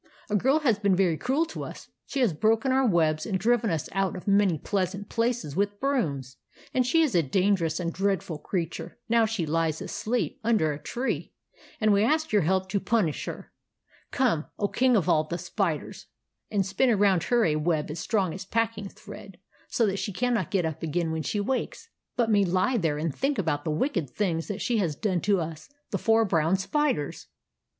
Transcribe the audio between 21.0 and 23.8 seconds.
when she wakes, but may lie there and think about the